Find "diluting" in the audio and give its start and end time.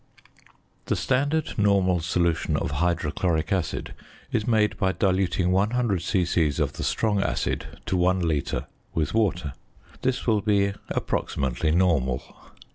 4.93-5.51